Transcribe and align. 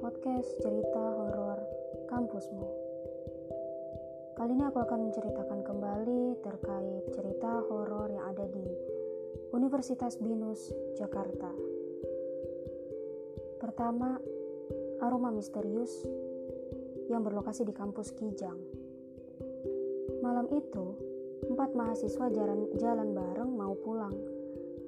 podcast 0.00 0.48
cerita 0.64 1.04
horor 1.04 1.60
kampusmu. 2.08 2.64
Kali 4.40 4.56
ini 4.56 4.64
aku 4.64 4.80
akan 4.80 5.00
menceritakan 5.08 5.60
kembali 5.68 6.40
terkait 6.40 7.04
cerita 7.12 7.60
horor 7.68 8.08
yang 8.08 8.24
ada 8.32 8.48
di 8.48 8.64
Universitas 9.52 10.16
Binus, 10.16 10.72
Jakarta. 10.96 11.52
Pertama, 13.60 14.16
aroma 15.04 15.28
misterius 15.28 15.92
yang 17.12 17.20
berlokasi 17.20 17.68
di 17.68 17.76
kampus 17.76 18.16
Kijang. 18.16 18.58
Malam 20.24 20.48
itu, 20.56 20.86
empat 21.52 21.76
mahasiswa 21.76 22.32
jalan, 22.32 22.72
jalan 22.80 23.12
bareng 23.12 23.50
mau 23.52 23.76
pulang. 23.76 24.16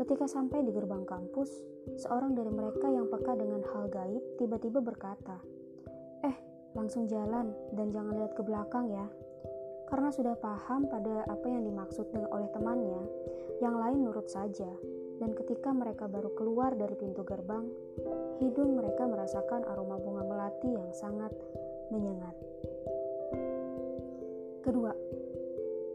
Ketika 0.00 0.24
sampai 0.24 0.64
di 0.64 0.72
gerbang 0.72 1.04
kampus, 1.04 1.52
seorang 2.00 2.32
dari 2.32 2.48
mereka 2.48 2.88
yang 2.88 3.12
peka 3.12 3.36
dengan 3.36 3.60
hal 3.68 3.84
gaib 3.92 4.24
tiba-tiba 4.40 4.80
berkata, 4.80 5.36
"Eh, 6.24 6.32
langsung 6.72 7.04
jalan 7.04 7.52
dan 7.76 7.92
jangan 7.92 8.16
lihat 8.16 8.32
ke 8.32 8.40
belakang 8.40 8.88
ya." 8.88 9.04
Karena 9.92 10.08
sudah 10.08 10.40
paham 10.40 10.88
pada 10.88 11.28
apa 11.28 11.44
yang 11.52 11.68
dimaksud 11.68 12.08
oleh 12.16 12.48
temannya, 12.48 13.02
yang 13.60 13.76
lain 13.76 14.08
nurut 14.08 14.24
saja. 14.24 14.72
Dan 15.20 15.36
ketika 15.36 15.68
mereka 15.68 16.08
baru 16.08 16.32
keluar 16.32 16.72
dari 16.80 16.96
pintu 16.96 17.20
gerbang, 17.20 17.68
hidung 18.40 18.80
mereka 18.80 19.04
merasakan 19.04 19.68
aroma 19.68 20.00
bunga 20.00 20.24
melati 20.24 20.80
yang 20.80 20.88
sangat 20.96 21.36
menyengat. 21.92 22.32
Kedua, 24.64 24.96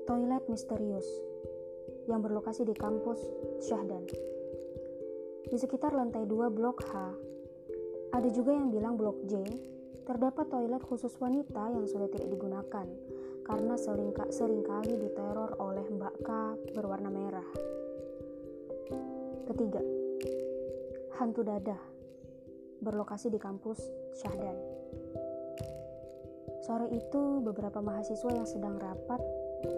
toilet 0.06 0.46
misterius 0.46 1.10
yang 2.06 2.22
berlokasi 2.22 2.66
di 2.66 2.74
kampus 2.78 3.20
Syahdan. 3.66 4.06
Di 5.46 5.58
sekitar 5.58 5.94
lantai 5.94 6.26
2 6.26 6.50
blok 6.50 6.82
H, 6.90 6.94
ada 8.14 8.30
juga 8.34 8.54
yang 8.54 8.74
bilang 8.74 8.98
blok 8.98 9.22
J, 9.30 9.46
terdapat 10.06 10.50
toilet 10.50 10.82
khusus 10.86 11.14
wanita 11.18 11.70
yang 11.74 11.86
sudah 11.86 12.10
tidak 12.10 12.30
digunakan 12.30 12.88
karena 13.46 13.76
selingka, 13.78 14.34
sering 14.34 14.66
kali 14.66 14.98
diteror 14.98 15.54
oleh 15.62 15.86
Mbak 15.86 16.16
K 16.26 16.30
berwarna 16.74 17.14
merah. 17.14 17.46
Ketiga, 19.46 19.82
hantu 21.22 21.46
dadah 21.46 21.82
berlokasi 22.82 23.30
di 23.30 23.38
kampus 23.38 23.78
Syahdan. 24.18 24.58
Sore 26.66 26.90
itu, 26.90 27.46
beberapa 27.46 27.78
mahasiswa 27.78 28.32
yang 28.34 28.50
sedang 28.50 28.82
rapat 28.82 29.22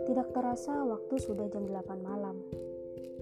tidak 0.08 0.32
terasa 0.36 0.84
waktu 0.84 1.16
sudah 1.20 1.48
jam 1.52 1.68
8 1.68 2.00
malam. 2.04 2.40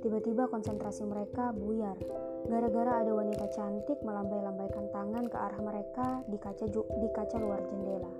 Tiba-tiba 0.06 0.46
konsentrasi 0.46 1.02
mereka 1.02 1.50
buyar 1.50 1.98
gara-gara 2.46 3.02
ada 3.02 3.10
wanita 3.10 3.50
cantik 3.50 3.98
melambai-lambaikan 4.06 4.86
tangan 4.94 5.26
ke 5.26 5.34
arah 5.34 5.62
mereka 5.66 6.22
di 6.30 6.38
kaca 6.38 6.70
di 6.70 7.10
kaca 7.10 7.42
luar 7.42 7.58
jendela. 7.66 8.14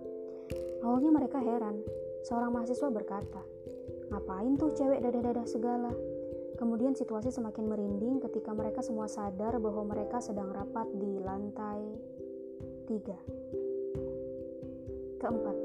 Awalnya 0.82 1.12
mereka 1.14 1.38
heran. 1.38 1.86
Seorang 2.26 2.58
mahasiswa 2.58 2.90
berkata, 2.90 3.42
"Ngapain 4.10 4.58
tuh 4.58 4.74
cewek 4.74 4.98
dadah-dadah 5.06 5.46
segala?" 5.46 5.94
Kemudian 6.58 6.98
situasi 6.98 7.30
semakin 7.30 7.70
merinding 7.70 8.18
ketika 8.18 8.50
mereka 8.50 8.82
semua 8.82 9.06
sadar 9.06 9.62
bahwa 9.62 9.86
mereka 9.86 10.18
sedang 10.24 10.50
rapat 10.50 10.90
di 10.98 11.22
lantai 11.22 11.86
3. 12.90 13.14
Keempat, 15.22 15.58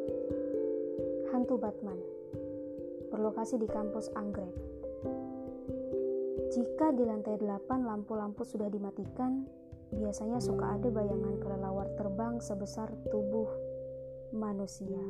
hantu 1.33 1.57
Batman 1.57 2.20
berlokasi 3.11 3.59
di 3.59 3.67
kampus 3.67 4.09
Anggrek. 4.15 4.55
Jika 6.51 6.95
di 6.95 7.07
lantai 7.07 7.39
8 7.39 7.87
lampu-lampu 7.87 8.43
sudah 8.43 8.67
dimatikan, 8.71 9.47
biasanya 9.95 10.39
suka 10.39 10.79
ada 10.79 10.89
bayangan 10.91 11.39
kelelawar 11.43 11.91
terbang 11.99 12.39
sebesar 12.39 12.91
tubuh 13.11 13.47
manusia. 14.31 15.03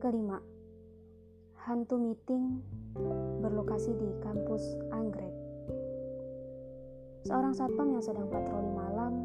Kelima, 0.00 0.40
hantu 1.64 1.96
meeting 1.96 2.60
berlokasi 3.40 3.96
di 3.96 4.08
kampus 4.20 4.76
Anggrek. 4.92 5.32
Seorang 7.22 7.54
satpam 7.54 7.88
yang 7.92 8.02
sedang 8.04 8.26
patroli 8.28 8.72
malam 8.74 9.24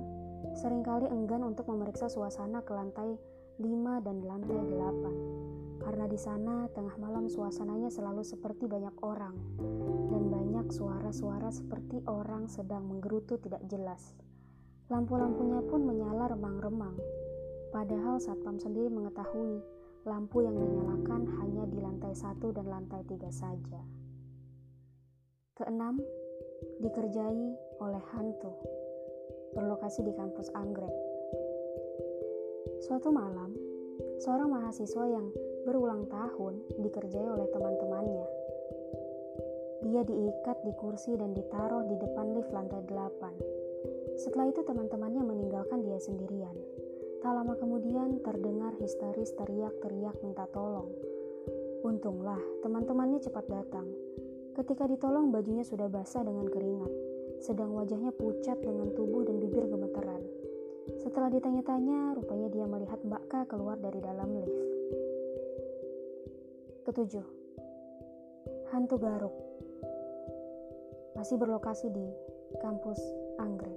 sering 0.53 0.85
kali 0.85 1.09
enggan 1.09 1.41
untuk 1.41 1.65
memeriksa 1.67 2.07
suasana 2.07 2.61
ke 2.61 2.71
lantai 2.71 3.17
5 3.57 4.05
dan 4.05 4.21
lantai 4.21 4.61
8 4.61 5.81
karena 5.81 6.05
di 6.05 6.19
sana 6.19 6.69
tengah 6.77 6.93
malam 7.01 7.25
suasananya 7.25 7.89
selalu 7.89 8.21
seperti 8.21 8.69
banyak 8.69 8.93
orang 9.01 9.33
dan 10.13 10.29
banyak 10.29 10.69
suara-suara 10.69 11.49
seperti 11.49 12.05
orang 12.05 12.45
sedang 12.45 12.85
menggerutu 12.85 13.41
tidak 13.41 13.65
jelas. 13.65 14.13
Lampu-lampunya 14.93 15.65
pun 15.65 15.89
menyala 15.89 16.29
remang-remang. 16.29 17.01
Padahal 17.73 18.21
satpam 18.21 18.61
sendiri 18.61 18.93
mengetahui 18.93 19.57
lampu 20.05 20.45
yang 20.45 20.53
dinyalakan 20.53 21.25
hanya 21.41 21.65
di 21.65 21.81
lantai 21.81 22.13
satu 22.13 22.53
dan 22.53 22.69
lantai 22.69 23.01
tiga 23.09 23.33
saja. 23.33 23.81
Keenam, 25.57 25.97
dikerjai 26.85 27.43
oleh 27.81 28.03
hantu. 28.13 28.53
Berlokasi 29.57 30.05
di 30.05 30.13
kampus 30.13 30.53
Anggrek. 30.53 31.16
Suatu 32.87 33.11
malam, 33.11 33.51
seorang 34.23 34.47
mahasiswa 34.47 35.03
yang 35.11 35.27
berulang 35.67 36.07
tahun 36.07 36.63
dikerjai 36.79 37.27
oleh 37.27 37.43
teman-temannya. 37.51 38.27
Dia 39.83 40.07
diikat 40.07 40.63
di 40.63 40.71
kursi 40.79 41.19
dan 41.19 41.35
ditaruh 41.35 41.83
di 41.83 41.99
depan 41.99 42.31
lift 42.31 42.47
lantai 42.55 42.79
8. 42.87 44.15
Setelah 44.15 44.47
itu 44.47 44.63
teman-temannya 44.63 45.19
meninggalkan 45.19 45.83
dia 45.83 45.99
sendirian. 45.99 46.55
Tak 47.19 47.35
lama 47.35 47.59
kemudian 47.59 48.23
terdengar 48.23 48.71
histeris 48.79 49.35
teriak-teriak 49.35 50.15
minta 50.23 50.47
tolong. 50.55 50.87
Untunglah 51.83 52.39
teman-temannya 52.63 53.19
cepat 53.19 53.51
datang. 53.51 53.91
Ketika 54.55 54.87
ditolong 54.87 55.27
bajunya 55.35 55.67
sudah 55.67 55.91
basah 55.91 56.23
dengan 56.23 56.47
keringat, 56.47 56.93
sedang 57.43 57.75
wajahnya 57.75 58.15
pucat 58.15 58.63
dengan 58.63 58.95
tubuh 58.95 59.27
dan 59.27 59.43
bibir 59.43 59.67
gemeteran. 59.67 60.46
Setelah 60.95 61.27
ditanya-tanya, 61.27 62.15
rupanya 62.15 62.47
dia 62.47 62.63
melihat 62.63 63.03
Mbak 63.03 63.23
K 63.27 63.33
keluar 63.51 63.75
dari 63.75 63.99
dalam 63.99 64.31
lift. 64.31 64.59
Ketujuh, 66.87 67.27
hantu 68.71 68.95
garuk 68.95 69.35
masih 71.19 71.35
berlokasi 71.35 71.91
di 71.91 72.07
kampus 72.63 73.01
Anggrek. 73.41 73.75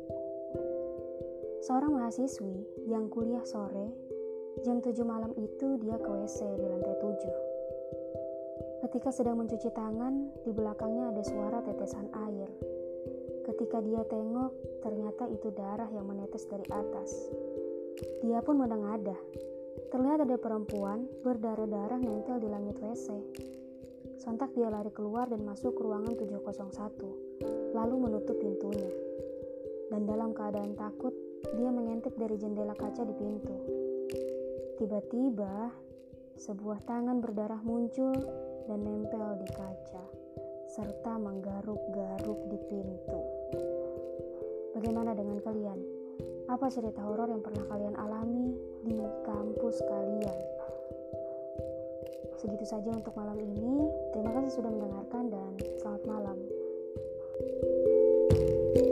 Seorang 1.67 1.99
mahasiswi 1.99 2.87
yang 2.87 3.11
kuliah 3.11 3.43
sore, 3.43 3.91
jam 4.63 4.79
7 4.79 4.95
malam 5.03 5.33
itu 5.35 5.81
dia 5.81 5.97
ke 5.99 6.07
WC 6.07 6.39
di 6.61 6.67
lantai 6.69 6.97
7. 7.01 8.87
Ketika 8.87 9.11
sedang 9.13 9.41
mencuci 9.41 9.69
tangan, 9.73 10.33
di 10.45 10.53
belakangnya 10.53 11.13
ada 11.13 11.23
suara 11.25 11.61
tetesan 11.65 12.09
air. 12.29 12.49
Ketika 13.45 13.81
dia 13.81 14.03
tengok, 14.05 14.53
ternyata 14.85 15.25
itu 15.33 15.49
darah 15.53 15.89
yang 15.93 16.09
menetes 16.09 16.45
dari 16.49 16.65
atas. 16.69 17.11
Dia 18.21 18.41
pun 18.45 18.61
menengadah 18.61 19.17
Terlihat 19.91 20.23
ada 20.23 20.37
perempuan 20.39 21.07
berdarah-darah 21.27 21.99
nempel 21.99 22.39
di 22.39 22.47
langit 22.47 22.79
WC. 22.79 23.11
Sontak 24.23 24.55
dia 24.55 24.71
lari 24.71 24.93
keluar 24.95 25.27
dan 25.27 25.43
masuk 25.43 25.75
ke 25.75 25.83
ruangan 25.83 26.15
701, 26.15 27.75
lalu 27.75 27.95
menutup 27.99 28.37
pintunya. 28.39 28.93
Dan 29.91 30.07
dalam 30.07 30.31
keadaan 30.31 30.79
takut, 30.79 31.11
dia 31.57 31.71
mengintip 31.73 32.15
dari 32.15 32.39
jendela 32.39 32.77
kaca 32.77 33.03
di 33.03 33.15
pintu. 33.17 33.57
Tiba-tiba, 34.79 35.73
sebuah 36.39 36.87
tangan 36.87 37.19
berdarah 37.19 37.65
muncul 37.65 38.15
dan 38.69 38.87
nempel 38.87 39.43
di 39.43 39.49
kaca, 39.51 40.05
serta 40.71 41.19
menggaruk-garuk 41.19 42.41
di 42.47 42.59
pintu. 42.69 43.21
Bagaimana 44.81 45.13
dengan 45.13 45.37
kalian? 45.45 45.77
Apa 46.49 46.73
cerita 46.73 47.05
horor 47.05 47.29
yang 47.29 47.45
pernah 47.45 47.69
kalian 47.69 48.01
alami 48.01 48.57
di 48.81 48.97
kampus 49.29 49.77
kalian? 49.85 50.39
Segitu 52.41 52.65
saja 52.65 52.89
untuk 52.89 53.13
malam 53.13 53.37
ini. 53.45 53.93
Terima 54.17 54.33
kasih 54.41 54.57
sudah 54.57 54.73
mendengarkan 54.73 55.29
dan 55.29 55.53
selamat 55.85 56.03
malam. 56.09 56.39
thank 58.73 58.81
you 58.81 58.90